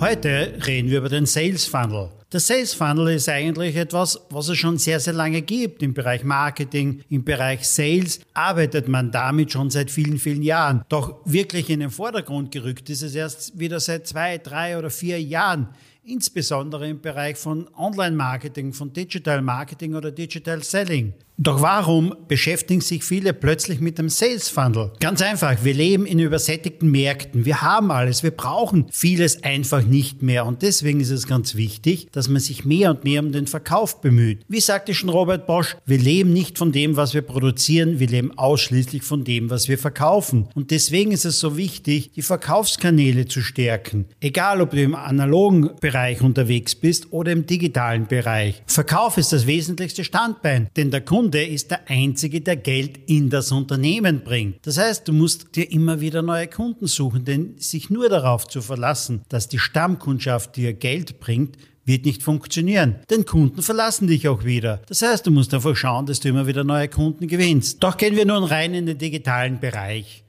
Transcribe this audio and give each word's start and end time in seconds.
Heute 0.00 0.58
reden 0.66 0.90
wir 0.90 0.98
über 0.98 1.08
den 1.08 1.26
Sales 1.26 1.66
Funnel. 1.66 2.10
Der 2.32 2.40
Sales 2.40 2.74
Funnel 2.74 3.14
ist 3.14 3.28
eigentlich 3.28 3.76
etwas, 3.76 4.18
was 4.30 4.48
es 4.48 4.58
schon 4.58 4.78
sehr, 4.78 4.98
sehr 5.00 5.12
lange 5.12 5.42
gibt. 5.42 5.82
Im 5.82 5.94
Bereich 5.94 6.24
Marketing, 6.24 7.02
im 7.08 7.24
Bereich 7.24 7.68
Sales 7.68 8.20
arbeitet 8.34 8.88
man 8.88 9.12
damit 9.12 9.52
schon 9.52 9.70
seit 9.70 9.90
vielen, 9.90 10.18
vielen 10.18 10.42
Jahren. 10.42 10.82
Doch 10.88 11.20
wirklich 11.24 11.70
in 11.70 11.80
den 11.80 11.90
Vordergrund 11.90 12.50
gerückt 12.50 12.90
ist 12.90 13.02
es 13.02 13.14
erst 13.14 13.58
wieder 13.58 13.80
seit 13.80 14.06
zwei, 14.06 14.38
drei 14.38 14.78
oder 14.78 14.90
vier 14.90 15.20
Jahren 15.20 15.68
insbesondere 16.04 16.88
im 16.88 17.00
Bereich 17.00 17.36
von 17.36 17.68
Online-Marketing, 17.76 18.72
von 18.72 18.92
Digital 18.92 19.40
Marketing 19.40 19.94
oder 19.94 20.10
Digital 20.10 20.62
Selling. 20.62 21.14
Doch 21.44 21.60
warum 21.60 22.14
beschäftigen 22.28 22.82
sich 22.82 23.02
viele 23.02 23.32
plötzlich 23.32 23.80
mit 23.80 23.98
dem 23.98 24.08
Sales 24.08 24.48
Funnel? 24.48 24.92
Ganz 25.00 25.20
einfach, 25.22 25.64
wir 25.64 25.74
leben 25.74 26.06
in 26.06 26.20
übersättigten 26.20 26.88
Märkten. 26.88 27.44
Wir 27.44 27.62
haben 27.62 27.90
alles, 27.90 28.22
wir 28.22 28.30
brauchen 28.30 28.86
vieles 28.92 29.42
einfach 29.42 29.82
nicht 29.82 30.22
mehr. 30.22 30.46
Und 30.46 30.62
deswegen 30.62 31.00
ist 31.00 31.10
es 31.10 31.26
ganz 31.26 31.56
wichtig, 31.56 32.06
dass 32.12 32.28
man 32.28 32.40
sich 32.40 32.64
mehr 32.64 32.90
und 32.90 33.02
mehr 33.02 33.20
um 33.20 33.32
den 33.32 33.48
Verkauf 33.48 34.00
bemüht. 34.00 34.44
Wie 34.46 34.60
sagte 34.60 34.94
schon 34.94 35.08
Robert 35.08 35.48
Bosch, 35.48 35.76
wir 35.84 35.98
leben 35.98 36.32
nicht 36.32 36.58
von 36.58 36.70
dem, 36.70 36.94
was 36.94 37.12
wir 37.12 37.22
produzieren, 37.22 37.98
wir 37.98 38.06
leben 38.06 38.38
ausschließlich 38.38 39.02
von 39.02 39.24
dem, 39.24 39.50
was 39.50 39.68
wir 39.68 39.78
verkaufen. 39.78 40.48
Und 40.54 40.70
deswegen 40.70 41.10
ist 41.10 41.24
es 41.24 41.40
so 41.40 41.56
wichtig, 41.56 42.12
die 42.12 42.22
Verkaufskanäle 42.22 43.26
zu 43.26 43.40
stärken. 43.40 44.04
Egal, 44.20 44.60
ob 44.60 44.70
du 44.70 44.80
im 44.80 44.94
analogen 44.94 45.70
Bereich 45.80 46.22
unterwegs 46.22 46.76
bist 46.76 47.12
oder 47.12 47.32
im 47.32 47.46
digitalen 47.46 48.06
Bereich. 48.06 48.62
Verkauf 48.66 49.18
ist 49.18 49.32
das 49.32 49.48
wesentlichste 49.48 50.04
Standbein, 50.04 50.68
denn 50.76 50.92
der 50.92 51.00
Kunde 51.00 51.31
Kunde 51.32 51.46
ist 51.46 51.70
der 51.70 51.88
Einzige, 51.88 52.42
der 52.42 52.56
Geld 52.56 53.08
in 53.08 53.30
das 53.30 53.52
Unternehmen 53.52 54.22
bringt. 54.22 54.66
Das 54.66 54.76
heißt, 54.76 55.08
du 55.08 55.14
musst 55.14 55.56
dir 55.56 55.72
immer 55.72 56.02
wieder 56.02 56.20
neue 56.20 56.46
Kunden 56.46 56.86
suchen, 56.86 57.24
denn 57.24 57.54
sich 57.56 57.88
nur 57.88 58.10
darauf 58.10 58.46
zu 58.46 58.60
verlassen, 58.60 59.22
dass 59.30 59.48
die 59.48 59.58
Stammkundschaft 59.58 60.56
dir 60.56 60.74
Geld 60.74 61.20
bringt, 61.20 61.56
wird 61.86 62.04
nicht 62.04 62.22
funktionieren. 62.22 62.96
Denn 63.08 63.24
Kunden 63.24 63.62
verlassen 63.62 64.08
dich 64.08 64.28
auch 64.28 64.44
wieder. 64.44 64.82
Das 64.88 65.00
heißt, 65.00 65.26
du 65.26 65.30
musst 65.30 65.54
einfach 65.54 65.74
schauen, 65.74 66.04
dass 66.04 66.20
du 66.20 66.28
immer 66.28 66.46
wieder 66.46 66.64
neue 66.64 66.88
Kunden 66.88 67.26
gewinnst. 67.28 67.82
Doch 67.82 67.96
gehen 67.96 68.14
wir 68.14 68.26
nun 68.26 68.44
rein 68.44 68.74
in 68.74 68.84
den 68.84 68.98
digitalen 68.98 69.58
Bereich. 69.58 70.24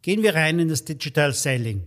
Gehen 0.00 0.22
wir 0.22 0.34
rein 0.34 0.58
in 0.58 0.68
das 0.68 0.86
Digital 0.86 1.34
Selling. 1.34 1.82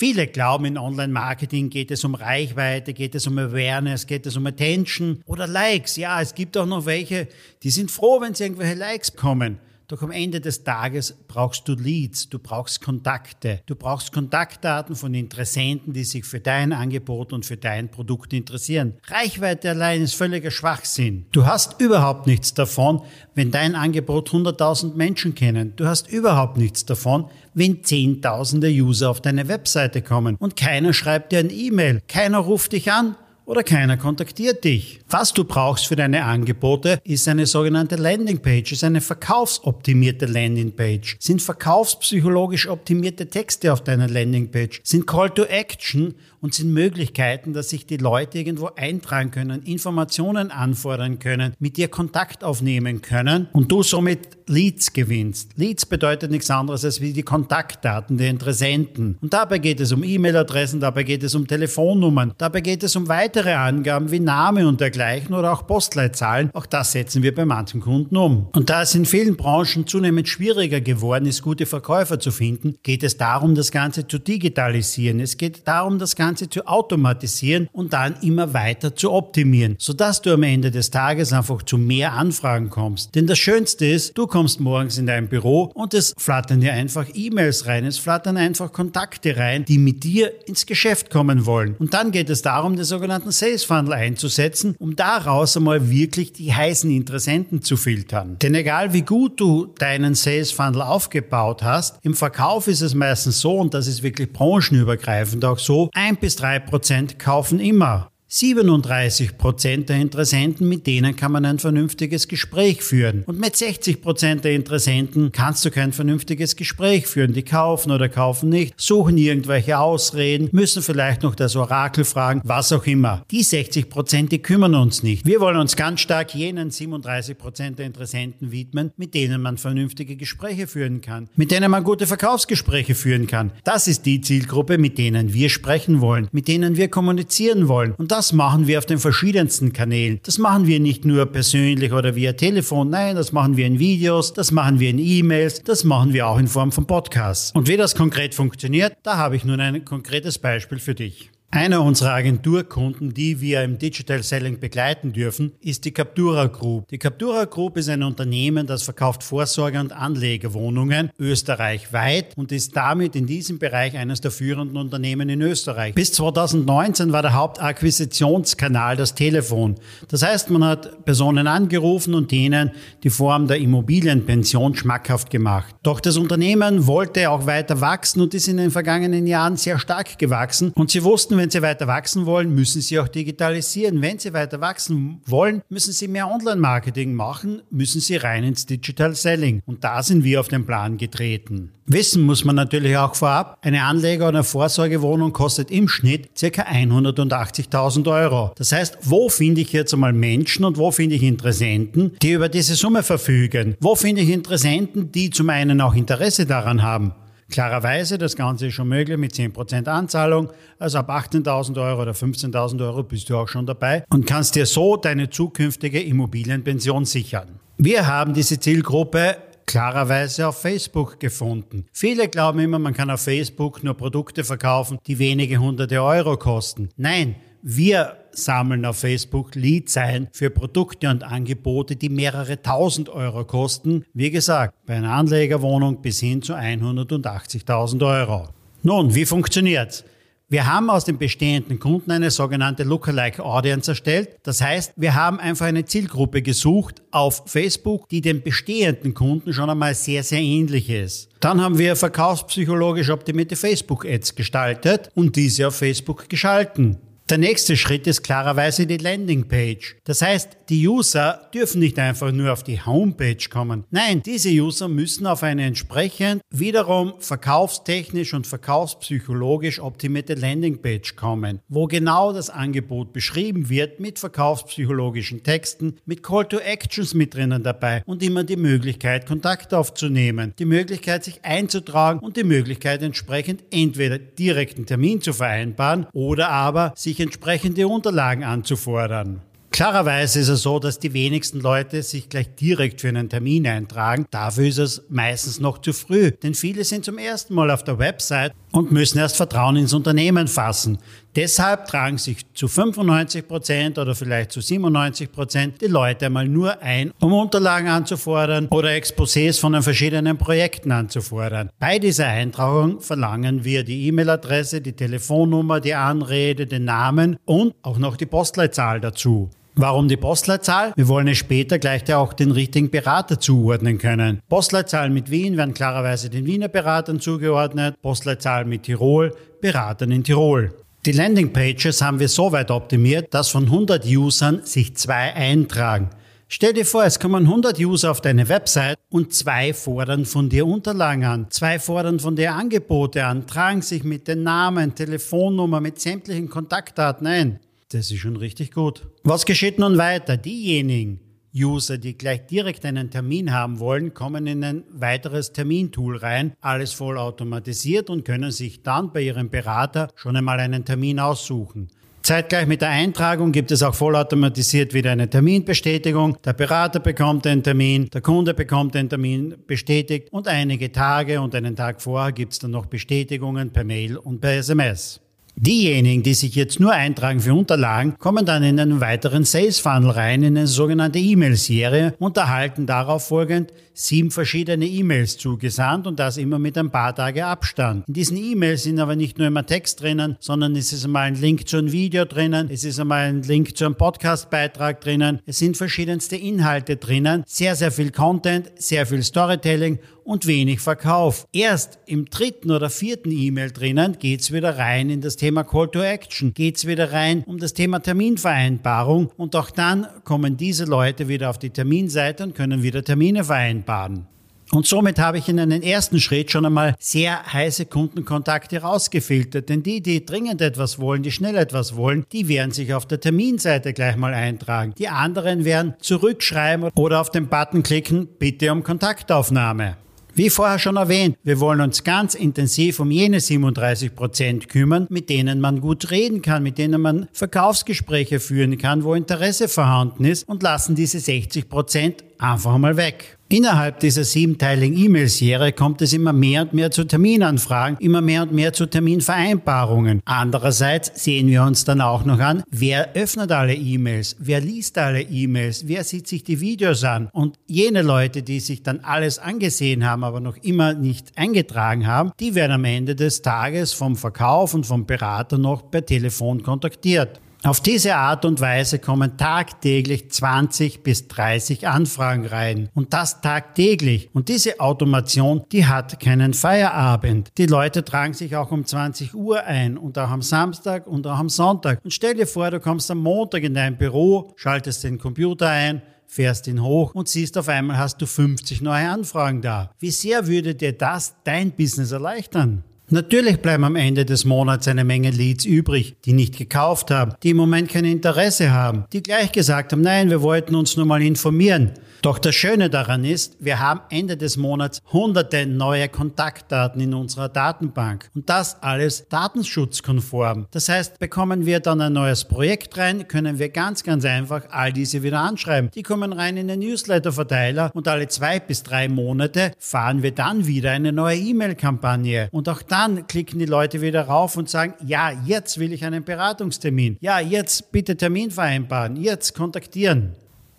Viele 0.00 0.28
glauben, 0.28 0.64
in 0.64 0.78
Online-Marketing 0.78 1.70
geht 1.70 1.90
es 1.90 2.04
um 2.04 2.14
Reichweite, 2.14 2.92
geht 2.92 3.16
es 3.16 3.26
um 3.26 3.36
Awareness, 3.36 4.06
geht 4.06 4.26
es 4.26 4.36
um 4.36 4.46
Attention 4.46 5.20
oder 5.26 5.48
Likes. 5.48 5.96
Ja, 5.96 6.22
es 6.22 6.36
gibt 6.36 6.56
auch 6.56 6.66
noch 6.66 6.86
welche, 6.86 7.26
die 7.64 7.70
sind 7.70 7.90
froh, 7.90 8.20
wenn 8.20 8.32
sie 8.32 8.44
irgendwelche 8.44 8.76
Likes 8.76 9.10
bekommen. 9.10 9.58
Doch 9.90 10.02
am 10.02 10.10
Ende 10.10 10.42
des 10.42 10.64
Tages 10.64 11.16
brauchst 11.28 11.66
du 11.66 11.72
Leads, 11.72 12.28
du 12.28 12.38
brauchst 12.38 12.82
Kontakte, 12.82 13.62
du 13.64 13.74
brauchst 13.74 14.12
Kontaktdaten 14.12 14.94
von 14.94 15.14
Interessenten, 15.14 15.94
die 15.94 16.04
sich 16.04 16.26
für 16.26 16.40
dein 16.40 16.74
Angebot 16.74 17.32
und 17.32 17.46
für 17.46 17.56
dein 17.56 17.90
Produkt 17.90 18.34
interessieren. 18.34 18.98
Reichweite 19.06 19.70
allein 19.70 20.02
ist 20.02 20.12
völliger 20.12 20.50
Schwachsinn. 20.50 21.24
Du 21.32 21.46
hast 21.46 21.80
überhaupt 21.80 22.26
nichts 22.26 22.52
davon, 22.52 23.00
wenn 23.34 23.50
dein 23.50 23.74
Angebot 23.74 24.28
100.000 24.28 24.94
Menschen 24.94 25.34
kennen. 25.34 25.72
Du 25.76 25.86
hast 25.86 26.12
überhaupt 26.12 26.58
nichts 26.58 26.84
davon, 26.84 27.30
wenn 27.54 27.82
Zehntausende 27.82 28.68
User 28.68 29.08
auf 29.08 29.22
deine 29.22 29.48
Webseite 29.48 30.02
kommen 30.02 30.36
und 30.36 30.54
keiner 30.54 30.92
schreibt 30.92 31.32
dir 31.32 31.38
ein 31.38 31.48
E-Mail, 31.48 32.02
keiner 32.06 32.40
ruft 32.40 32.72
dich 32.72 32.92
an 32.92 33.16
oder 33.48 33.62
keiner 33.62 33.96
kontaktiert 33.96 34.62
dich. 34.62 35.00
Was 35.08 35.32
du 35.32 35.42
brauchst 35.42 35.88
für 35.88 35.96
deine 35.96 36.24
Angebote 36.24 37.00
ist 37.02 37.26
eine 37.28 37.46
sogenannte 37.46 37.96
Landingpage, 37.96 38.72
ist 38.72 38.84
eine 38.84 39.00
verkaufsoptimierte 39.00 40.26
Landingpage, 40.26 41.16
sind 41.18 41.40
verkaufspsychologisch 41.40 42.68
optimierte 42.68 43.28
Texte 43.28 43.72
auf 43.72 43.82
deiner 43.82 44.06
Landingpage, 44.06 44.82
sind 44.84 45.06
Call 45.06 45.30
to 45.30 45.44
Action 45.44 46.14
und 46.42 46.54
sind 46.54 46.74
Möglichkeiten, 46.74 47.54
dass 47.54 47.70
sich 47.70 47.86
die 47.86 47.96
Leute 47.96 48.38
irgendwo 48.38 48.70
eintragen 48.76 49.30
können, 49.30 49.62
Informationen 49.62 50.50
anfordern 50.50 51.18
können, 51.18 51.54
mit 51.58 51.78
dir 51.78 51.88
Kontakt 51.88 52.44
aufnehmen 52.44 53.00
können 53.00 53.48
und 53.54 53.72
du 53.72 53.82
somit 53.82 54.37
Leads 54.48 54.92
gewinnst. 54.92 55.52
Leads 55.56 55.86
bedeutet 55.86 56.30
nichts 56.30 56.50
anderes 56.50 56.84
als 56.84 57.00
wie 57.00 57.12
die 57.12 57.22
Kontaktdaten 57.22 58.16
der 58.16 58.30
Interessenten. 58.30 59.18
Und 59.20 59.32
dabei 59.32 59.58
geht 59.58 59.80
es 59.80 59.92
um 59.92 60.02
E-Mail-Adressen, 60.02 60.80
dabei 60.80 61.02
geht 61.02 61.22
es 61.22 61.34
um 61.34 61.46
Telefonnummern, 61.46 62.34
dabei 62.38 62.60
geht 62.60 62.82
es 62.82 62.96
um 62.96 63.08
weitere 63.08 63.52
Angaben 63.52 64.10
wie 64.10 64.20
Name 64.20 64.66
und 64.66 64.80
dergleichen 64.80 65.34
oder 65.34 65.52
auch 65.52 65.66
Postleitzahlen. 65.66 66.50
Auch 66.54 66.66
das 66.66 66.92
setzen 66.92 67.22
wir 67.22 67.34
bei 67.34 67.44
manchen 67.44 67.80
Kunden 67.80 68.16
um. 68.16 68.48
Und 68.54 68.70
da 68.70 68.82
es 68.82 68.94
in 68.94 69.04
vielen 69.04 69.36
Branchen 69.36 69.86
zunehmend 69.86 70.28
schwieriger 70.28 70.80
geworden 70.80 71.26
ist, 71.26 71.42
gute 71.42 71.66
Verkäufer 71.66 72.18
zu 72.18 72.30
finden, 72.30 72.76
geht 72.82 73.02
es 73.02 73.16
darum, 73.16 73.54
das 73.54 73.70
Ganze 73.70 74.06
zu 74.06 74.18
digitalisieren. 74.18 75.20
Es 75.20 75.36
geht 75.36 75.68
darum, 75.68 75.98
das 75.98 76.16
Ganze 76.16 76.48
zu 76.48 76.66
automatisieren 76.66 77.68
und 77.72 77.92
dann 77.92 78.16
immer 78.22 78.54
weiter 78.54 78.94
zu 78.94 79.12
optimieren, 79.12 79.76
sodass 79.78 80.22
du 80.22 80.32
am 80.32 80.42
Ende 80.42 80.70
des 80.70 80.90
Tages 80.90 81.32
einfach 81.32 81.62
zu 81.62 81.78
mehr 81.78 82.14
Anfragen 82.14 82.70
kommst. 82.70 83.14
Denn 83.14 83.26
das 83.26 83.38
Schönste 83.38 83.86
ist, 83.86 84.16
du 84.16 84.26
kommst 84.26 84.37
morgens 84.60 84.98
in 84.98 85.06
dein 85.06 85.28
Büro 85.28 85.70
und 85.74 85.94
es 85.94 86.14
flattern 86.16 86.60
dir 86.60 86.72
einfach 86.72 87.06
E-Mails 87.12 87.66
rein, 87.66 87.84
es 87.84 87.98
flattern 87.98 88.36
einfach 88.36 88.72
Kontakte 88.72 89.36
rein, 89.36 89.64
die 89.64 89.78
mit 89.78 90.04
dir 90.04 90.32
ins 90.46 90.66
Geschäft 90.66 91.10
kommen 91.10 91.46
wollen. 91.46 91.74
Und 91.78 91.94
dann 91.94 92.12
geht 92.12 92.30
es 92.30 92.42
darum, 92.42 92.76
den 92.76 92.84
sogenannten 92.84 93.32
Sales 93.32 93.64
Funnel 93.64 93.92
einzusetzen, 93.92 94.76
um 94.78 94.96
daraus 94.96 95.56
einmal 95.56 95.90
wirklich 95.90 96.32
die 96.32 96.54
heißen 96.54 96.90
Interessenten 96.90 97.62
zu 97.62 97.76
filtern. 97.76 98.36
Denn 98.40 98.54
egal 98.54 98.92
wie 98.92 99.02
gut 99.02 99.40
du 99.40 99.66
deinen 99.66 100.14
Sales 100.14 100.52
Funnel 100.52 100.82
aufgebaut 100.82 101.62
hast, 101.62 101.98
im 102.02 102.14
Verkauf 102.14 102.68
ist 102.68 102.82
es 102.82 102.94
meistens 102.94 103.40
so, 103.40 103.56
und 103.56 103.74
das 103.74 103.86
ist 103.86 104.02
wirklich 104.02 104.32
branchenübergreifend 104.32 105.44
auch 105.44 105.58
so, 105.58 105.90
ein 105.94 106.16
bis 106.16 106.36
drei 106.36 106.58
Prozent 106.58 107.18
kaufen 107.18 107.60
immer. 107.60 108.10
37 108.30 109.38
Prozent 109.38 109.88
der 109.88 109.96
Interessenten, 109.96 110.68
mit 110.68 110.86
denen 110.86 111.16
kann 111.16 111.32
man 111.32 111.46
ein 111.46 111.58
vernünftiges 111.58 112.28
Gespräch 112.28 112.82
führen. 112.82 113.22
Und 113.24 113.40
mit 113.40 113.56
60 113.56 114.02
Prozent 114.02 114.44
der 114.44 114.52
Interessenten 114.52 115.32
kannst 115.32 115.64
du 115.64 115.70
kein 115.70 115.94
vernünftiges 115.94 116.54
Gespräch 116.54 117.06
führen. 117.06 117.32
Die 117.32 117.42
kaufen 117.42 117.90
oder 117.90 118.10
kaufen 118.10 118.50
nicht, 118.50 118.74
suchen 118.76 119.16
irgendwelche 119.16 119.78
Ausreden, 119.78 120.50
müssen 120.52 120.82
vielleicht 120.82 121.22
noch 121.22 121.34
das 121.34 121.56
Orakel 121.56 122.04
fragen, 122.04 122.42
was 122.44 122.70
auch 122.70 122.84
immer. 122.84 123.24
Die 123.30 123.42
60 123.42 123.88
Prozent, 123.88 124.30
die 124.30 124.40
kümmern 124.40 124.74
uns 124.74 125.02
nicht. 125.02 125.24
Wir 125.24 125.40
wollen 125.40 125.56
uns 125.56 125.74
ganz 125.74 126.02
stark 126.02 126.34
jenen 126.34 126.70
37 126.70 127.38
Prozent 127.38 127.78
der 127.78 127.86
Interessenten 127.86 128.52
widmen, 128.52 128.92
mit 128.98 129.14
denen 129.14 129.40
man 129.40 129.56
vernünftige 129.56 130.16
Gespräche 130.16 130.66
führen 130.66 131.00
kann, 131.00 131.30
mit 131.36 131.50
denen 131.50 131.70
man 131.70 131.82
gute 131.82 132.06
Verkaufsgespräche 132.06 132.94
führen 132.94 133.26
kann. 133.26 133.52
Das 133.64 133.88
ist 133.88 134.04
die 134.04 134.20
Zielgruppe, 134.20 134.76
mit 134.76 134.98
denen 134.98 135.32
wir 135.32 135.48
sprechen 135.48 136.02
wollen, 136.02 136.28
mit 136.30 136.46
denen 136.46 136.76
wir 136.76 136.88
kommunizieren 136.88 137.68
wollen. 137.68 137.92
Und 137.92 138.17
das 138.18 138.32
machen 138.32 138.66
wir 138.66 138.78
auf 138.78 138.84
den 138.84 138.98
verschiedensten 138.98 139.72
Kanälen. 139.72 140.18
Das 140.24 140.38
machen 140.38 140.66
wir 140.66 140.80
nicht 140.80 141.04
nur 141.04 141.24
persönlich 141.26 141.92
oder 141.92 142.16
via 142.16 142.32
Telefon, 142.32 142.90
nein, 142.90 143.14
das 143.14 143.30
machen 143.30 143.56
wir 143.56 143.64
in 143.64 143.78
Videos, 143.78 144.32
das 144.32 144.50
machen 144.50 144.80
wir 144.80 144.90
in 144.90 144.98
E-Mails, 144.98 145.62
das 145.62 145.84
machen 145.84 146.12
wir 146.12 146.26
auch 146.26 146.36
in 146.36 146.48
Form 146.48 146.72
von 146.72 146.84
Podcasts. 146.84 147.52
Und 147.52 147.68
wie 147.68 147.76
das 147.76 147.94
konkret 147.94 148.34
funktioniert, 148.34 148.96
da 149.04 149.18
habe 149.18 149.36
ich 149.36 149.44
nun 149.44 149.60
ein 149.60 149.84
konkretes 149.84 150.36
Beispiel 150.36 150.80
für 150.80 150.96
dich. 150.96 151.30
Einer 151.50 151.82
unserer 151.82 152.12
Agenturkunden, 152.12 153.14
die 153.14 153.40
wir 153.40 153.62
im 153.62 153.78
Digital 153.78 154.22
Selling 154.22 154.60
begleiten 154.60 155.14
dürfen, 155.14 155.52
ist 155.62 155.86
die 155.86 155.92
Captura 155.92 156.46
Group. 156.46 156.86
Die 156.88 156.98
Captura 156.98 157.46
Group 157.46 157.78
ist 157.78 157.88
ein 157.88 158.02
Unternehmen, 158.02 158.66
das 158.66 158.82
verkauft 158.82 159.22
Vorsorge- 159.22 159.80
und 159.80 159.92
Anlegerwohnungen 159.92 161.10
österreichweit 161.18 162.36
und 162.36 162.52
ist 162.52 162.76
damit 162.76 163.16
in 163.16 163.24
diesem 163.24 163.58
Bereich 163.58 163.96
eines 163.96 164.20
der 164.20 164.30
führenden 164.30 164.76
Unternehmen 164.76 165.30
in 165.30 165.40
Österreich. 165.40 165.94
Bis 165.94 166.12
2019 166.12 167.12
war 167.12 167.22
der 167.22 167.32
Hauptakquisitionskanal 167.32 168.98
das 168.98 169.14
Telefon. 169.14 169.76
Das 170.08 170.22
heißt, 170.22 170.50
man 170.50 170.62
hat 170.64 171.06
Personen 171.06 171.46
angerufen 171.46 172.12
und 172.12 172.30
denen 172.30 172.72
die 173.04 173.10
Form 173.10 173.46
der 173.46 173.56
Immobilienpension 173.56 174.74
schmackhaft 174.74 175.30
gemacht. 175.30 175.74
Doch 175.82 176.00
das 176.00 176.18
Unternehmen 176.18 176.86
wollte 176.86 177.30
auch 177.30 177.46
weiter 177.46 177.80
wachsen 177.80 178.20
und 178.20 178.34
ist 178.34 178.48
in 178.48 178.58
den 178.58 178.70
vergangenen 178.70 179.26
Jahren 179.26 179.56
sehr 179.56 179.78
stark 179.78 180.18
gewachsen 180.18 180.72
und 180.74 180.90
sie 180.90 181.02
wussten, 181.02 181.37
wenn 181.38 181.50
Sie 181.50 181.62
weiter 181.62 181.86
wachsen 181.86 182.26
wollen, 182.26 182.54
müssen 182.54 182.82
Sie 182.82 182.98
auch 182.98 183.08
digitalisieren. 183.08 184.02
Wenn 184.02 184.18
Sie 184.18 184.32
weiter 184.32 184.60
wachsen 184.60 185.20
wollen, 185.24 185.62
müssen 185.68 185.92
Sie 185.92 186.08
mehr 186.08 186.30
Online-Marketing 186.30 187.14
machen, 187.14 187.62
müssen 187.70 188.00
Sie 188.00 188.16
rein 188.16 188.44
ins 188.44 188.66
Digital 188.66 189.14
Selling. 189.14 189.62
Und 189.66 189.84
da 189.84 190.02
sind 190.02 190.24
wir 190.24 190.40
auf 190.40 190.48
den 190.48 190.66
Plan 190.66 190.98
getreten. 190.98 191.72
Wissen 191.86 192.22
muss 192.22 192.44
man 192.44 192.54
natürlich 192.54 192.96
auch 192.98 193.14
vorab, 193.14 193.56
eine 193.62 193.84
Anleger- 193.84 194.28
oder 194.28 194.44
Vorsorgewohnung 194.44 195.32
kostet 195.32 195.70
im 195.70 195.88
Schnitt 195.88 196.28
ca. 196.38 196.62
180.000 196.62 198.12
Euro. 198.12 198.52
Das 198.56 198.72
heißt, 198.72 198.98
wo 199.02 199.30
finde 199.30 199.62
ich 199.62 199.72
jetzt 199.72 199.94
einmal 199.94 200.12
Menschen 200.12 200.66
und 200.66 200.76
wo 200.76 200.90
finde 200.90 201.14
ich 201.14 201.22
Interessenten, 201.22 202.12
die 202.20 202.32
über 202.32 202.50
diese 202.50 202.74
Summe 202.74 203.02
verfügen? 203.02 203.74
Wo 203.80 203.94
finde 203.94 204.20
ich 204.20 204.28
Interessenten, 204.28 205.12
die 205.12 205.30
zum 205.30 205.48
einen 205.48 205.80
auch 205.80 205.94
Interesse 205.94 206.44
daran 206.44 206.82
haben? 206.82 207.14
Klarerweise, 207.50 208.18
das 208.18 208.36
Ganze 208.36 208.66
ist 208.66 208.74
schon 208.74 208.88
möglich 208.88 209.16
mit 209.16 209.32
10% 209.32 209.88
Anzahlung. 209.88 210.50
Also 210.78 210.98
ab 210.98 211.10
18.000 211.10 211.82
Euro 211.82 212.02
oder 212.02 212.12
15.000 212.12 212.80
Euro 212.82 213.02
bist 213.02 213.30
du 213.30 213.36
auch 213.36 213.48
schon 213.48 213.64
dabei 213.64 214.04
und 214.10 214.26
kannst 214.26 214.54
dir 214.54 214.66
so 214.66 214.96
deine 214.96 215.30
zukünftige 215.30 216.00
Immobilienpension 216.00 217.06
sichern. 217.06 217.58
Wir 217.78 218.06
haben 218.06 218.34
diese 218.34 218.60
Zielgruppe 218.60 219.36
klarerweise 219.64 220.48
auf 220.48 220.60
Facebook 220.60 221.20
gefunden. 221.20 221.86
Viele 221.92 222.28
glauben 222.28 222.58
immer, 222.58 222.78
man 222.78 222.94
kann 222.94 223.10
auf 223.10 223.20
Facebook 223.20 223.82
nur 223.84 223.94
Produkte 223.94 224.44
verkaufen, 224.44 224.98
die 225.06 225.18
wenige 225.18 225.58
hunderte 225.58 226.02
Euro 226.02 226.36
kosten. 226.36 226.88
Nein, 226.96 227.36
wir 227.62 228.17
sammeln 228.32 228.84
auf 228.84 228.98
Facebook 228.98 229.54
Leads 229.54 229.96
ein 229.96 230.28
für 230.32 230.50
Produkte 230.50 231.08
und 231.08 231.22
Angebote, 231.24 231.96
die 231.96 232.08
mehrere 232.08 232.62
tausend 232.62 233.08
Euro 233.08 233.44
kosten. 233.44 234.04
Wie 234.14 234.30
gesagt, 234.30 234.74
bei 234.86 234.94
einer 234.94 235.12
Anlegerwohnung 235.12 236.02
bis 236.02 236.20
hin 236.20 236.42
zu 236.42 236.54
180.000 236.54 238.06
Euro. 238.06 238.48
Nun, 238.82 239.14
wie 239.14 239.26
funktioniert's? 239.26 240.04
Wir 240.50 240.64
haben 240.64 240.88
aus 240.88 241.04
den 241.04 241.18
bestehenden 241.18 241.78
Kunden 241.78 242.10
eine 242.10 242.30
sogenannte 242.30 242.82
Lookalike 242.82 243.44
Audience 243.44 243.90
erstellt. 243.90 244.38
Das 244.44 244.62
heißt, 244.62 244.94
wir 244.96 245.14
haben 245.14 245.38
einfach 245.38 245.66
eine 245.66 245.84
Zielgruppe 245.84 246.40
gesucht 246.40 247.02
auf 247.10 247.42
Facebook, 247.44 248.08
die 248.08 248.22
den 248.22 248.42
bestehenden 248.42 249.12
Kunden 249.12 249.52
schon 249.52 249.68
einmal 249.68 249.94
sehr, 249.94 250.22
sehr 250.22 250.40
ähnlich 250.40 250.88
ist. 250.88 251.28
Dann 251.40 251.60
haben 251.60 251.76
wir 251.76 251.96
verkaufspsychologisch 251.96 253.10
optimierte 253.10 253.56
Facebook-Ads 253.56 254.36
gestaltet 254.36 255.10
und 255.14 255.36
diese 255.36 255.68
auf 255.68 255.76
Facebook 255.76 256.30
geschalten. 256.30 256.96
Der 257.30 257.36
nächste 257.36 257.76
Schritt 257.76 258.06
ist 258.06 258.22
klarerweise 258.22 258.86
die 258.86 258.96
Landingpage. 258.96 259.96
Das 260.04 260.22
heißt, 260.22 260.48
die 260.70 260.88
User 260.88 261.50
dürfen 261.52 261.80
nicht 261.80 261.98
einfach 261.98 262.32
nur 262.32 262.50
auf 262.50 262.62
die 262.62 262.80
Homepage 262.80 263.36
kommen. 263.50 263.84
Nein, 263.90 264.22
diese 264.22 264.48
User 264.48 264.88
müssen 264.88 265.26
auf 265.26 265.42
eine 265.42 265.66
entsprechend 265.66 266.40
wiederum 266.50 267.12
verkaufstechnisch 267.18 268.32
und 268.32 268.46
verkaufspsychologisch 268.46 269.78
optimierte 269.78 270.36
Landingpage 270.36 271.16
kommen, 271.16 271.60
wo 271.68 271.86
genau 271.86 272.32
das 272.32 272.48
Angebot 272.48 273.12
beschrieben 273.12 273.68
wird 273.68 274.00
mit 274.00 274.18
verkaufspsychologischen 274.18 275.42
Texten, 275.42 275.96
mit 276.06 276.22
Call 276.22 276.46
to 276.46 276.56
Actions 276.56 277.12
mit 277.12 277.34
drinnen 277.34 277.62
dabei 277.62 278.02
und 278.06 278.22
immer 278.22 278.44
die 278.44 278.56
Möglichkeit, 278.56 279.26
Kontakt 279.26 279.74
aufzunehmen, 279.74 280.54
die 280.58 280.64
Möglichkeit, 280.64 281.24
sich 281.24 281.44
einzutragen 281.44 282.20
und 282.20 282.38
die 282.38 282.44
Möglichkeit, 282.44 283.02
entsprechend 283.02 283.64
entweder 283.70 284.16
direkten 284.16 284.86
Termin 284.86 285.20
zu 285.20 285.34
vereinbaren 285.34 286.06
oder 286.14 286.48
aber 286.48 286.94
sich 286.96 287.17
sich 287.18 287.26
entsprechende 287.26 287.86
Unterlagen 287.88 288.44
anzufordern. 288.44 289.42
Klarerweise 289.70 290.40
ist 290.40 290.48
es 290.48 290.62
so, 290.62 290.78
dass 290.78 290.98
die 290.98 291.12
wenigsten 291.12 291.60
Leute 291.60 292.02
sich 292.02 292.28
gleich 292.28 292.54
direkt 292.54 293.00
für 293.00 293.08
einen 293.08 293.28
Termin 293.28 293.66
eintragen. 293.66 294.26
Dafür 294.30 294.66
ist 294.66 294.78
es 294.78 295.02
meistens 295.08 295.60
noch 295.60 295.78
zu 295.78 295.92
früh, 295.92 296.30
denn 296.30 296.54
viele 296.54 296.84
sind 296.84 297.04
zum 297.04 297.18
ersten 297.18 297.54
Mal 297.54 297.70
auf 297.70 297.84
der 297.84 297.98
Website 297.98 298.54
und 298.72 298.92
müssen 298.92 299.18
erst 299.18 299.36
Vertrauen 299.36 299.76
ins 299.76 299.92
Unternehmen 299.92 300.48
fassen. 300.48 300.98
Deshalb 301.36 301.86
tragen 301.86 302.18
sich 302.18 302.38
zu 302.54 302.68
95 302.68 303.46
Prozent 303.46 303.98
oder 303.98 304.14
vielleicht 304.14 304.50
zu 304.50 304.60
97 304.60 305.30
Prozent 305.30 305.80
die 305.80 305.86
Leute 305.86 306.26
einmal 306.26 306.48
nur 306.48 306.82
ein, 306.82 307.12
um 307.20 307.32
Unterlagen 307.32 307.88
anzufordern 307.88 308.66
oder 308.70 308.88
Exposés 308.88 309.60
von 309.60 309.72
den 309.72 309.82
verschiedenen 309.82 310.36
Projekten 310.36 310.90
anzufordern. 310.90 311.70
Bei 311.78 311.98
dieser 311.98 312.26
Eintragung 312.26 313.00
verlangen 313.00 313.64
wir 313.64 313.84
die 313.84 314.08
E-Mail-Adresse, 314.08 314.80
die 314.80 314.94
Telefonnummer, 314.94 315.80
die 315.80 315.94
Anrede, 315.94 316.66
den 316.66 316.84
Namen 316.84 317.36
und 317.44 317.74
auch 317.82 317.98
noch 317.98 318.16
die 318.16 318.26
Postleitzahl 318.26 319.00
dazu. 319.00 319.50
Warum 319.80 320.08
die 320.08 320.16
Postleitzahl? 320.16 320.92
Wir 320.96 321.06
wollen 321.06 321.28
es 321.28 321.38
später 321.38 321.78
gleich 321.78 322.12
auch 322.12 322.32
den 322.32 322.50
richtigen 322.50 322.90
Berater 322.90 323.38
zuordnen 323.38 323.98
können. 323.98 324.40
Postleitzahlen 324.48 325.14
mit 325.14 325.30
Wien 325.30 325.56
werden 325.56 325.72
klarerweise 325.72 326.30
den 326.30 326.46
Wiener 326.46 326.66
Beratern 326.66 327.20
zugeordnet, 327.20 327.94
Postleitzahl 328.02 328.64
mit 328.64 328.82
Tirol, 328.82 329.36
Beratern 329.60 330.10
in 330.10 330.24
Tirol. 330.24 330.74
Die 331.06 331.12
Landingpages 331.12 332.02
haben 332.02 332.18
wir 332.18 332.28
so 332.28 332.50
weit 332.50 332.72
optimiert, 332.72 333.32
dass 333.32 333.50
von 333.50 333.66
100 333.66 334.04
Usern 334.04 334.62
sich 334.64 334.96
zwei 334.96 335.32
eintragen. 335.34 336.10
Stell 336.48 336.72
dir 336.72 336.84
vor, 336.84 337.04
es 337.04 337.20
kommen 337.20 337.44
100 337.44 337.78
User 337.78 338.10
auf 338.10 338.20
deine 338.20 338.48
Website 338.48 338.98
und 339.10 339.32
zwei 339.32 339.72
fordern 339.72 340.24
von 340.24 340.48
dir 340.48 340.66
Unterlagen 340.66 341.24
an, 341.24 341.46
zwei 341.50 341.78
fordern 341.78 342.18
von 342.18 342.34
dir 342.34 342.52
Angebote 342.52 343.24
an, 343.24 343.46
tragen 343.46 343.82
sich 343.82 344.02
mit 344.02 344.26
den 344.26 344.42
Namen, 344.42 344.96
Telefonnummer, 344.96 345.80
mit 345.80 346.00
sämtlichen 346.00 346.48
Kontaktdaten 346.48 347.28
ein. 347.28 347.60
Das 347.90 348.10
ist 348.10 348.18
schon 348.18 348.36
richtig 348.36 348.72
gut. 348.72 349.06
Was 349.24 349.46
geschieht 349.46 349.78
nun 349.78 349.96
weiter? 349.96 350.36
Diejenigen 350.36 351.20
User, 351.54 351.96
die 351.96 352.18
gleich 352.18 352.46
direkt 352.46 352.84
einen 352.84 353.10
Termin 353.10 353.52
haben 353.52 353.78
wollen, 353.78 354.12
kommen 354.12 354.46
in 354.46 354.62
ein 354.62 354.84
weiteres 354.90 355.52
Termintool 355.52 356.18
rein, 356.18 356.52
alles 356.60 356.92
voll 356.92 357.16
automatisiert 357.16 358.10
und 358.10 358.26
können 358.26 358.50
sich 358.50 358.82
dann 358.82 359.10
bei 359.12 359.22
ihrem 359.22 359.48
Berater 359.48 360.10
schon 360.16 360.36
einmal 360.36 360.60
einen 360.60 360.84
Termin 360.84 361.18
aussuchen. 361.18 361.88
Zeitgleich 362.20 362.66
mit 362.66 362.82
der 362.82 362.90
Eintragung 362.90 363.52
gibt 363.52 363.70
es 363.70 363.82
auch 363.82 363.94
vollautomatisiert 363.94 364.92
wieder 364.92 365.12
eine 365.12 365.30
Terminbestätigung. 365.30 366.36
Der 366.44 366.52
Berater 366.52 367.00
bekommt 367.00 367.46
den 367.46 367.62
Termin, 367.62 368.10
der 368.10 368.20
Kunde 368.20 368.52
bekommt 368.52 368.94
den 368.94 369.08
Termin 369.08 369.54
bestätigt 369.66 370.28
und 370.30 370.46
einige 370.46 370.92
Tage 370.92 371.40
und 371.40 371.54
einen 371.54 371.74
Tag 371.74 372.02
vorher 372.02 372.32
gibt 372.32 372.52
es 372.52 372.58
dann 372.58 372.72
noch 372.72 372.84
Bestätigungen 372.84 373.70
per 373.72 373.84
Mail 373.84 374.18
und 374.18 374.42
per 374.42 374.58
SMS. 374.58 375.22
Diejenigen, 375.60 376.22
die 376.22 376.34
sich 376.34 376.54
jetzt 376.54 376.78
nur 376.78 376.92
eintragen 376.92 377.40
für 377.40 377.52
Unterlagen, 377.52 378.14
kommen 378.18 378.46
dann 378.46 378.62
in 378.62 378.78
einen 378.78 379.00
weiteren 379.00 379.42
Sales 379.44 379.80
Funnel 379.80 380.10
rein, 380.10 380.44
in 380.44 380.56
eine 380.56 380.68
sogenannte 380.68 381.18
E-Mail-Serie 381.18 382.14
und 382.20 382.36
erhalten 382.36 382.86
darauf 382.86 383.26
folgend 383.26 383.72
sieben 383.92 384.30
verschiedene 384.30 384.86
E-Mails 384.86 385.36
zugesandt 385.38 386.06
und 386.06 386.20
das 386.20 386.36
immer 386.36 386.60
mit 386.60 386.78
ein 386.78 386.90
paar 386.90 387.12
Tage 387.12 387.44
Abstand. 387.44 388.06
In 388.06 388.14
diesen 388.14 388.36
E-Mails 388.36 388.84
sind 388.84 389.00
aber 389.00 389.16
nicht 389.16 389.38
nur 389.38 389.48
immer 389.48 389.66
Text 389.66 390.00
drinnen, 390.00 390.36
sondern 390.38 390.76
es 390.76 390.92
ist 390.92 391.04
einmal 391.04 391.24
ein 391.24 391.34
Link 391.34 391.68
zu 391.68 391.78
einem 391.78 391.90
Video 391.90 392.24
drinnen, 392.24 392.68
es 392.70 392.84
ist 392.84 393.00
einmal 393.00 393.26
ein 393.26 393.42
Link 393.42 393.76
zu 393.76 393.84
einem 393.84 393.96
Podcast-Beitrag 393.96 395.00
drinnen, 395.00 395.40
es 395.46 395.58
sind 395.58 395.76
verschiedenste 395.76 396.36
Inhalte 396.36 396.96
drinnen, 396.96 397.42
sehr, 397.46 397.74
sehr 397.74 397.90
viel 397.90 398.12
Content, 398.12 398.70
sehr 398.76 399.04
viel 399.06 399.24
Storytelling 399.24 399.98
und 400.28 400.46
wenig 400.46 400.80
Verkauf. 400.80 401.46
Erst 401.52 401.98
im 402.04 402.26
dritten 402.26 402.70
oder 402.70 402.90
vierten 402.90 403.30
E-Mail 403.30 403.70
drinnen 403.70 404.18
geht's 404.18 404.52
wieder 404.52 404.76
rein 404.76 405.08
in 405.08 405.22
das 405.22 405.36
Thema 405.36 405.64
Call 405.64 405.88
to 405.88 406.02
Action, 406.02 406.52
geht's 406.52 406.86
wieder 406.86 407.12
rein 407.12 407.44
um 407.46 407.58
das 407.58 407.72
Thema 407.72 408.00
Terminvereinbarung 408.00 409.30
und 409.38 409.56
auch 409.56 409.70
dann 409.70 410.06
kommen 410.24 410.58
diese 410.58 410.84
Leute 410.84 411.28
wieder 411.28 411.48
auf 411.48 411.58
die 411.58 411.70
Terminseite 411.70 412.44
und 412.44 412.54
können 412.54 412.82
wieder 412.82 413.02
Termine 413.02 413.42
vereinbaren. 413.42 414.26
Und 414.70 414.86
somit 414.86 415.18
habe 415.18 415.38
ich 415.38 415.48
in 415.48 415.58
einem 415.58 415.80
ersten 415.80 416.20
Schritt 416.20 416.50
schon 416.50 416.66
einmal 416.66 416.94
sehr 416.98 417.42
heiße 417.50 417.86
Kundenkontakte 417.86 418.82
rausgefiltert. 418.82 419.70
Denn 419.70 419.82
die, 419.82 420.02
die 420.02 420.26
dringend 420.26 420.60
etwas 420.60 420.98
wollen, 420.98 421.22
die 421.22 421.30
schnell 421.30 421.56
etwas 421.56 421.96
wollen, 421.96 422.26
die 422.32 422.48
werden 422.48 422.72
sich 422.72 422.92
auf 422.92 423.06
der 423.06 423.18
Terminseite 423.18 423.94
gleich 423.94 424.16
mal 424.16 424.34
eintragen. 424.34 424.92
Die 424.98 425.08
anderen 425.08 425.64
werden 425.64 425.94
zurückschreiben 426.00 426.90
oder 426.96 427.22
auf 427.22 427.30
den 427.30 427.48
Button 427.48 427.82
klicken, 427.82 428.28
bitte 428.38 428.70
um 428.70 428.82
Kontaktaufnahme. 428.82 429.96
Wie 430.38 430.50
vorher 430.50 430.78
schon 430.78 430.94
erwähnt, 430.94 431.36
wir 431.42 431.58
wollen 431.58 431.80
uns 431.80 432.04
ganz 432.04 432.36
intensiv 432.36 433.00
um 433.00 433.10
jene 433.10 433.40
37 433.40 434.14
Prozent 434.14 434.68
kümmern, 434.68 435.08
mit 435.10 435.30
denen 435.30 435.60
man 435.60 435.80
gut 435.80 436.12
reden 436.12 436.42
kann, 436.42 436.62
mit 436.62 436.78
denen 436.78 437.00
man 437.00 437.26
Verkaufsgespräche 437.32 438.38
führen 438.38 438.78
kann, 438.78 439.02
wo 439.02 439.14
Interesse 439.14 439.66
vorhanden 439.66 440.24
ist 440.24 440.48
und 440.48 440.62
lassen 440.62 440.94
diese 440.94 441.18
60 441.18 441.68
Prozent 441.68 442.22
einfach 442.38 442.78
mal 442.78 442.96
weg. 442.96 443.37
Innerhalb 443.50 444.00
dieser 444.00 444.24
siebenteiligen 444.24 444.94
E-Mail-Serie 444.94 445.72
kommt 445.72 446.02
es 446.02 446.12
immer 446.12 446.34
mehr 446.34 446.60
und 446.62 446.74
mehr 446.74 446.90
zu 446.90 447.04
Terminanfragen, 447.04 447.96
immer 447.98 448.20
mehr 448.20 448.42
und 448.42 448.52
mehr 448.52 448.74
zu 448.74 448.84
Terminvereinbarungen. 448.84 450.20
Andererseits 450.26 451.24
sehen 451.24 451.48
wir 451.48 451.62
uns 451.62 451.86
dann 451.86 452.02
auch 452.02 452.26
noch 452.26 452.40
an, 452.40 452.62
wer 452.70 453.14
öffnet 453.14 453.50
alle 453.50 453.74
E-Mails, 453.74 454.36
wer 454.38 454.60
liest 454.60 454.98
alle 454.98 455.22
E-Mails, 455.22 455.88
wer 455.88 456.04
sieht 456.04 456.28
sich 456.28 456.44
die 456.44 456.60
Videos 456.60 457.04
an. 457.04 457.30
Und 457.32 457.58
jene 457.66 458.02
Leute, 458.02 458.42
die 458.42 458.60
sich 458.60 458.82
dann 458.82 459.00
alles 459.00 459.38
angesehen 459.38 460.04
haben, 460.04 460.24
aber 460.24 460.40
noch 460.40 460.58
immer 460.58 460.92
nicht 460.92 461.32
eingetragen 461.36 462.06
haben, 462.06 462.32
die 462.40 462.54
werden 462.54 462.72
am 462.72 462.84
Ende 462.84 463.14
des 463.14 463.40
Tages 463.40 463.94
vom 463.94 464.16
Verkauf 464.16 464.74
und 464.74 464.84
vom 464.84 465.06
Berater 465.06 465.56
noch 465.56 465.90
per 465.90 466.04
Telefon 466.04 466.62
kontaktiert. 466.62 467.40
Auf 467.64 467.80
diese 467.80 468.14
Art 468.14 468.44
und 468.44 468.60
Weise 468.60 469.00
kommen 469.00 469.36
tagtäglich 469.36 470.30
20 470.30 471.02
bis 471.02 471.26
30 471.26 471.88
Anfragen 471.88 472.46
rein. 472.46 472.88
Und 472.94 473.12
das 473.12 473.40
tagtäglich. 473.40 474.30
Und 474.32 474.48
diese 474.48 474.78
Automation, 474.78 475.64
die 475.72 475.86
hat 475.86 476.20
keinen 476.20 476.54
Feierabend. 476.54 477.50
Die 477.58 477.66
Leute 477.66 478.04
tragen 478.04 478.32
sich 478.32 478.54
auch 478.54 478.70
um 478.70 478.84
20 478.84 479.34
Uhr 479.34 479.64
ein 479.64 479.98
und 479.98 480.18
auch 480.18 480.30
am 480.30 480.42
Samstag 480.42 481.08
und 481.08 481.26
auch 481.26 481.38
am 481.38 481.48
Sonntag. 481.48 482.00
Und 482.04 482.12
stell 482.12 482.34
dir 482.34 482.46
vor, 482.46 482.70
du 482.70 482.78
kommst 482.78 483.10
am 483.10 483.18
Montag 483.18 483.64
in 483.64 483.74
dein 483.74 483.98
Büro, 483.98 484.52
schaltest 484.56 485.02
den 485.02 485.18
Computer 485.18 485.68
ein, 485.68 486.02
fährst 486.26 486.68
ihn 486.68 486.82
hoch 486.82 487.14
und 487.14 487.28
siehst 487.28 487.58
auf 487.58 487.68
einmal 487.68 487.98
hast 487.98 488.22
du 488.22 488.26
50 488.26 488.82
neue 488.82 489.10
Anfragen 489.10 489.62
da. 489.62 489.90
Wie 489.98 490.12
sehr 490.12 490.46
würde 490.46 490.76
dir 490.76 490.92
das 490.92 491.34
dein 491.42 491.72
Business 491.72 492.12
erleichtern? 492.12 492.84
Natürlich 493.10 493.62
bleiben 493.62 493.84
am 493.84 493.96
Ende 493.96 494.26
des 494.26 494.44
Monats 494.44 494.86
eine 494.86 495.02
Menge 495.02 495.30
Leads 495.30 495.64
übrig, 495.64 496.16
die 496.26 496.34
nicht 496.34 496.58
gekauft 496.58 497.10
haben, 497.10 497.32
die 497.42 497.50
im 497.50 497.56
Moment 497.56 497.88
kein 497.88 498.04
Interesse 498.04 498.70
haben, 498.70 499.04
die 499.14 499.22
gleich 499.22 499.50
gesagt 499.50 499.92
haben, 499.92 500.02
nein, 500.02 500.28
wir 500.28 500.42
wollten 500.42 500.74
uns 500.74 500.94
nur 500.94 501.06
mal 501.06 501.22
informieren. 501.22 501.92
Doch 502.20 502.38
das 502.38 502.56
Schöne 502.56 502.90
daran 502.90 503.24
ist, 503.24 503.56
wir 503.60 503.78
haben 503.78 504.00
Ende 504.10 504.36
des 504.36 504.56
Monats 504.56 505.00
hunderte 505.12 505.66
neue 505.66 506.08
Kontaktdaten 506.08 507.00
in 507.00 507.14
unserer 507.14 507.48
Datenbank. 507.48 508.28
Und 508.34 508.50
das 508.50 508.82
alles 508.82 509.26
datenschutzkonform. 509.28 510.66
Das 510.72 510.88
heißt, 510.88 511.20
bekommen 511.20 511.64
wir 511.64 511.78
dann 511.78 512.00
ein 512.00 512.12
neues 512.12 512.44
Projekt 512.44 512.98
rein, 512.98 513.28
können 513.28 513.60
wir 513.60 513.68
ganz, 513.68 514.02
ganz 514.02 514.24
einfach 514.24 514.64
all 514.70 514.92
diese 514.92 515.22
wieder 515.22 515.38
anschreiben. 515.38 515.90
Die 515.94 516.02
kommen 516.02 516.32
rein 516.32 516.56
in 516.56 516.66
den 516.66 516.80
Newsletter-Verteiler 516.80 517.92
und 517.94 518.08
alle 518.08 518.26
zwei 518.26 518.58
bis 518.58 518.82
drei 518.82 519.08
Monate 519.08 519.70
fahren 519.78 520.24
wir 520.24 520.32
dann 520.32 520.66
wieder 520.66 520.90
eine 520.90 521.12
neue 521.12 521.38
E-Mail-Kampagne. 521.38 522.48
Und 522.50 522.68
auch 522.68 522.82
dann 522.82 522.97
klicken 523.26 523.58
die 523.58 523.66
Leute 523.66 524.00
wieder 524.00 524.22
rauf 524.22 524.56
und 524.56 524.68
sagen, 524.68 524.94
ja, 525.04 525.30
jetzt 525.44 525.78
will 525.78 525.92
ich 525.92 526.04
einen 526.04 526.24
Beratungstermin. 526.24 527.16
Ja, 527.20 527.40
jetzt 527.40 527.92
bitte 527.92 528.16
Termin 528.16 528.50
vereinbaren. 528.50 529.16
Jetzt 529.16 529.54
kontaktieren. 529.54 530.34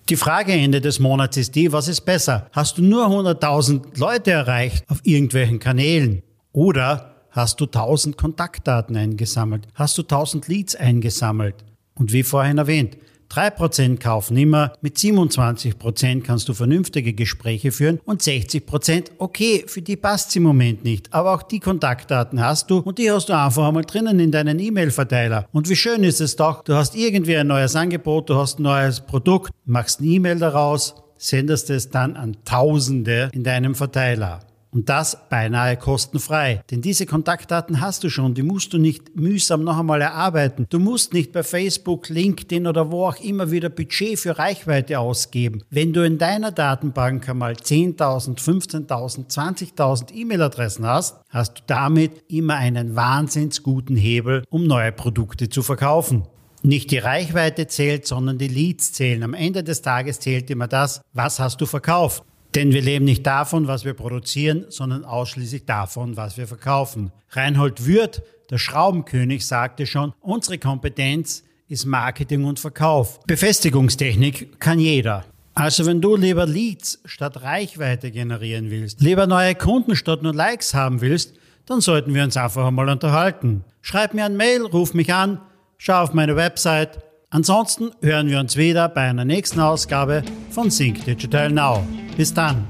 Die 0.10 0.16
Frage 0.16 0.54
Ende 0.54 0.82
des 0.82 1.00
Monats 1.00 1.38
ist 1.38 1.56
die, 1.56 1.72
was 1.72 1.88
ist 1.88 2.02
besser? 2.02 2.48
Hast 2.52 2.78
du 2.78 2.82
nur 2.82 3.06
100.000 3.08 4.00
Leute 4.00 4.32
erreicht 4.32 4.84
auf 4.90 5.00
irgendwelchen 5.04 5.60
Kanälen? 5.60 6.24
Oder 6.52 7.16
hast 7.32 7.62
du 7.62 7.66
1000 7.66 8.18
Kontaktdaten 8.18 8.98
eingesammelt? 8.98 9.68
Hast 9.76 9.98
du 9.98 10.02
1000 10.02 10.48
Leads 10.48 10.76
eingesammelt? 10.76 11.56
Und 11.94 12.12
wie 12.12 12.24
vorhin 12.24 12.58
erwähnt, 12.58 12.98
3% 13.32 14.00
kaufen 14.00 14.38
immer, 14.38 14.74
mit 14.82 14.98
27% 14.98 16.22
kannst 16.22 16.50
du 16.50 16.54
vernünftige 16.54 17.14
Gespräche 17.14 17.72
führen 17.72 18.00
und 18.06 18.22
60% 18.22 19.12
okay, 19.18 19.64
für 19.68 19.82
die 19.82 19.96
passt 19.96 20.36
im 20.36 20.44
Moment 20.44 20.84
nicht. 20.84 21.14
Aber 21.14 21.34
auch 21.34 21.44
die 21.44 21.60
Kontaktdaten 21.60 22.42
hast 22.42 22.70
du 22.72 22.80
und 22.80 22.98
die 22.98 23.12
hast 23.12 23.30
du 23.30 23.34
einfach 23.34 23.68
einmal 23.68 23.84
drinnen 23.84 24.20
in 24.20 24.32
deinen 24.32 24.60
E-Mail-Verteiler. 24.60 25.48
Und 25.52 25.70
wie 25.70 25.76
schön 25.76 26.04
ist 26.04 26.22
es 26.22 26.36
doch, 26.36 26.64
du 26.64 26.74
hast 26.74 26.96
irgendwie 26.96 27.38
ein 27.38 27.48
neues 27.48 27.76
Angebot, 27.76 28.30
du 28.30 28.36
hast 28.36 28.60
ein 28.60 28.64
neues 28.64 29.02
Produkt, 29.02 29.52
machst 29.66 30.00
eine 30.00 30.10
E-Mail 30.10 30.40
daraus, 30.40 30.96
sendest 31.18 31.70
es 31.70 31.90
dann 31.90 32.16
an 32.16 32.38
Tausende 32.46 33.30
in 33.34 33.44
deinem 33.44 33.76
Verteiler. 33.76 34.40
Und 34.72 34.88
das 34.90 35.30
beinahe 35.30 35.78
kostenfrei. 35.78 36.64
Denn 36.70 36.82
diese 36.82 37.08
Kontaktdaten 37.08 37.82
hast 37.82 38.04
du 38.04 38.10
schon, 38.10 38.36
die 38.36 38.44
musst 38.44 38.72
du 38.74 38.78
nicht 38.78 39.16
mühsam 39.16 39.64
noch 39.64 39.80
einmal 39.80 40.02
erarbeiten. 40.02 40.68
Du 40.70 40.78
musst 40.78 41.14
nicht 41.14 41.32
bei 41.32 41.42
Facebook, 41.42 42.10
LinkedIn 42.10 42.68
oder 42.68 42.92
wo 42.92 43.08
auch 43.08 43.20
immer 43.20 43.50
wieder 43.50 43.70
Budget 43.70 44.20
für 44.20 44.38
Reichweite 44.38 45.00
ausgeben. 45.00 45.64
Wenn 45.72 45.92
du 45.92 46.06
in 46.06 46.20
deiner 46.20 46.52
Datenbank 46.52 47.28
einmal 47.28 47.54
10.000, 47.54 48.38
15.000, 48.40 49.32
20.000 49.32 50.14
E-Mail-Adressen 50.14 50.86
hast, 50.86 51.18
hast 51.30 51.60
du 51.60 51.62
damit 51.66 52.24
immer 52.28 52.56
einen 52.56 52.96
wahnsinns 52.96 53.64
guten 53.64 53.96
Hebel, 53.96 54.44
um 54.50 54.66
neue 54.66 54.92
Produkte 54.92 55.50
zu 55.50 55.64
verkaufen. 55.64 56.24
Nicht 56.62 56.92
die 56.92 56.98
Reichweite 56.98 57.68
zählt, 57.68 58.06
sondern 58.06 58.38
die 58.38 58.50
Leads 58.50 58.92
zählen. 58.92 59.24
Am 59.24 59.34
Ende 59.34 59.64
des 59.64 59.82
Tages 59.82 60.20
zählt 60.20 60.50
immer 60.50 60.68
das, 60.68 61.02
was 61.14 61.40
hast 61.40 61.62
du 61.62 61.66
verkauft. 61.66 62.24
Denn 62.56 62.72
wir 62.74 62.82
leben 62.82 63.06
nicht 63.06 63.26
davon, 63.26 63.68
was 63.68 63.86
wir 63.86 63.94
produzieren, 63.94 64.66
sondern 64.70 65.06
ausschließlich 65.06 65.66
davon, 65.66 66.18
was 66.18 66.38
wir 66.38 66.48
verkaufen. 66.48 67.12
Reinhold 67.30 67.86
Würth, 67.86 68.24
der 68.50 68.58
Schraubenkönig, 68.58 69.46
sagte 69.46 69.86
schon, 69.86 70.14
unsere 70.22 70.58
Kompetenz 70.58 71.44
ist 71.68 71.86
Marketing 71.86 72.46
und 72.46 72.60
Verkauf. 72.60 73.20
Befestigungstechnik 73.28 74.60
kann 74.60 74.80
jeder. 74.80 75.26
Also 75.54 75.86
wenn 75.86 76.02
du 76.02 76.16
lieber 76.16 76.46
Leads 76.46 77.00
statt 77.06 77.44
Reichweite 77.44 78.12
generieren 78.12 78.72
willst, 78.72 79.02
lieber 79.02 79.28
neue 79.28 79.56
Kunden 79.56 79.96
statt 79.96 80.24
nur 80.24 80.34
Likes 80.34 80.74
haben 80.74 81.02
willst, 81.02 81.34
dann 81.66 81.82
sollten 81.82 82.14
wir 82.16 82.24
uns 82.24 82.38
einfach 82.38 82.66
einmal 82.66 82.90
unterhalten. 82.90 83.64
Schreib 83.82 84.14
mir 84.14 84.26
ein 84.26 84.38
Mail, 84.38 84.66
ruf 84.66 84.94
mich 84.94 85.14
an, 85.14 85.40
schau 85.78 86.02
auf 86.02 86.14
meine 86.14 86.36
Website. 86.36 87.00
Ansonsten 87.30 87.92
hören 88.02 88.30
wir 88.30 88.40
uns 88.40 88.58
wieder 88.58 88.90
bei 88.90 89.02
einer 89.02 89.26
nächsten 89.26 89.60
Ausgabe 89.60 90.24
von 90.50 90.72
Sync 90.72 91.06
Digital 91.06 91.52
Now. 91.52 91.86
Bis 92.20 92.34
dann. 92.34 92.68